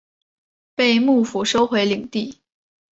[0.73, 2.39] 被幕府收回领地。